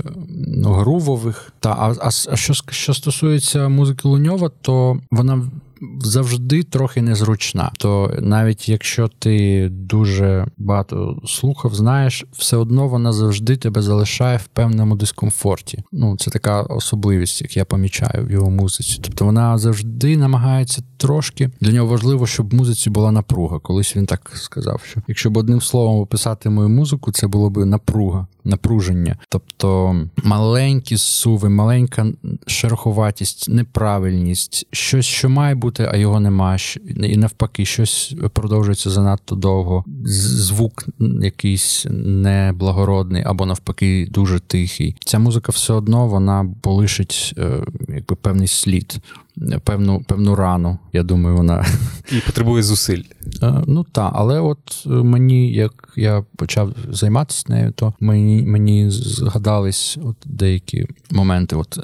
ну, 0.48 0.72
грувових. 0.74 1.54
Та 1.60 1.70
а, 1.70 1.96
а, 2.02 2.08
а 2.08 2.36
що 2.36 2.54
що 2.70 2.94
стосується 2.94 3.70
музики 3.70 4.08
Луньова, 4.08 4.52
то 4.62 5.00
вона 5.12 5.52
завжди 6.00 6.64
трохи 6.64 7.02
незручна. 7.02 7.72
То 7.78 8.18
навіть 8.20 8.70
якщо 8.70 9.08
ти 9.20 9.68
дуже 9.72 10.48
багато 10.58 11.22
слухав, 11.26 11.76
знаєш, 11.76 12.26
все 12.32 12.58
одно 12.58 12.88
вона 12.88 13.14
завжди 13.14 13.58
тебе 13.58 13.82
залишає 13.82 14.38
в 14.38 14.48
певному 14.48 14.96
дискомфорті. 14.96 15.84
Ну, 15.92 16.18
це 16.18 16.32
така 16.32 16.62
особливість, 16.62 17.42
як 17.42 17.58
я 17.58 17.66
помічаю 17.66 18.26
в 18.26 18.32
його 18.32 18.50
музиці. 18.50 19.00
Тобто 19.02 19.26
вона 19.26 19.58
завжди 19.58 20.18
намагається 20.18 20.84
трошки 21.02 21.50
для 21.62 21.72
нього 21.72 21.88
важливо, 21.88 22.28
щоб 22.28 22.50
в 22.50 22.54
музиці 22.54 22.90
була 22.90 23.12
напруга. 23.12 23.60
Колись 23.60 23.96
він 23.96 24.06
так 24.06 24.32
сказав, 24.34 24.82
що 24.90 25.02
якщо 25.08 25.30
б 25.30 25.38
одним 25.38 25.62
словом 25.62 26.00
описати 26.00 26.50
мою 26.50 26.70
музику, 26.70 27.12
це 27.12 27.28
було 27.28 27.50
б 27.50 27.66
напруга, 27.66 28.28
напруження. 28.44 29.18
Тобто 29.30 29.96
маленькі 30.24 30.98
суви, 30.98 31.50
маленька 31.50 32.08
шероховатість, 32.48 33.50
неправильність, 33.50 34.68
щось, 34.72 35.06
що 35.06 35.30
має 35.30 35.56
бути 35.56 35.90
а 35.92 35.98
його 35.98 36.20
нема. 36.20 36.58
І 37.04 37.18
навпаки, 37.18 37.66
щось 37.66 38.16
продовжується 38.34 38.90
занадто 38.90 39.36
довго. 39.36 39.84
Звук 40.06 40.86
якийсь 41.22 41.86
неблагородний, 41.90 43.24
або 43.24 43.46
навпаки, 43.46 44.08
дуже 44.12 44.40
тихий. 44.40 44.96
Ця 45.06 45.20
музика 45.20 45.52
все 45.52 45.74
одно 45.74 46.08
вона 46.08 46.54
полишить 46.62 47.34
е, 47.38 47.64
якби 47.90 48.16
певний 48.16 48.48
слід 48.48 49.00
певну 49.64 50.04
певну 50.08 50.36
рану. 50.36 50.78
Я 50.94 51.04
думаю, 51.04 51.38
вона 51.38 51.66
і 52.12 52.20
потребує 52.26 52.64
зусиль. 52.64 53.04
Е, 53.44 53.54
ну 53.68 53.84
так, 53.84 54.12
але 54.16 54.40
от 54.40 54.84
мені, 54.86 55.54
як 55.54 55.94
я 55.96 56.24
почав 56.36 56.74
займатися 56.90 57.46
нею, 57.48 57.72
то 57.72 57.94
мені 58.00 58.44
мені 58.44 58.90
згадались 58.90 59.98
от 60.04 60.16
деякі 60.26 60.88
моменти, 61.12 61.56
от 61.56 61.78
е, 61.78 61.82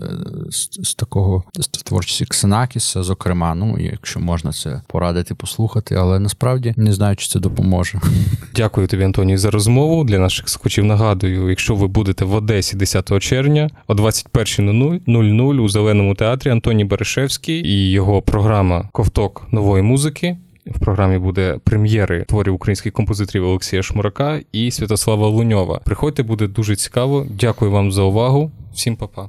з, 0.51 0.69
з 0.71 0.95
такого 0.95 1.43
з 1.59 1.67
творчості 1.67 2.25
Ксенакіса, 2.25 3.03
зокрема, 3.03 3.55
ну 3.55 3.79
якщо 3.79 4.19
можна 4.19 4.51
це 4.51 4.81
порадити, 4.87 5.35
послухати, 5.35 5.95
але 5.95 6.19
насправді 6.19 6.73
не 6.77 6.93
знаю, 6.93 7.15
чи 7.15 7.27
це 7.27 7.39
допоможе. 7.39 8.01
Дякую 8.55 8.87
тобі, 8.87 9.03
Антоній, 9.03 9.37
за 9.37 9.51
розмову. 9.51 10.03
Для 10.03 10.19
наших 10.19 10.49
слухачів 10.49 10.85
нагадую, 10.85 11.49
якщо 11.49 11.75
ви 11.75 11.87
будете 11.87 12.25
в 12.25 12.33
Одесі 12.33 12.75
10 12.75 13.19
червня 13.19 13.69
о 13.87 13.93
21.00 13.93 15.59
у 15.59 15.69
зеленому 15.69 16.15
театрі 16.15 16.49
Антоній 16.49 16.85
Берешевський. 16.85 17.36
І 17.45 17.91
його 17.91 18.21
програма 18.21 18.89
Ковток 18.91 19.47
нової 19.51 19.83
музики. 19.83 20.37
В 20.65 20.79
програмі 20.79 21.17
буде 21.17 21.59
прем'єри 21.63 22.25
творів 22.27 22.53
українських 22.53 22.93
композиторів 22.93 23.45
Олексія 23.45 23.83
Шмурака 23.83 24.39
і 24.51 24.71
Святослава 24.71 25.27
Луньова. 25.27 25.81
Приходьте, 25.85 26.23
буде 26.23 26.47
дуже 26.47 26.75
цікаво. 26.75 27.25
Дякую 27.29 27.71
вам 27.71 27.91
за 27.91 28.01
увагу. 28.01 28.51
Всім 28.73 28.95
па-па. 28.95 29.25